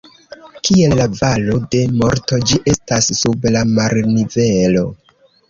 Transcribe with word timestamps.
Kiel 0.69 0.95
la 0.99 1.03
Valo 1.19 1.57
de 1.75 1.81
Morto, 1.99 2.39
ĝi 2.53 2.59
estas 2.73 3.11
sub 3.21 3.47
la 3.59 3.63
marnivelo. 3.77 4.85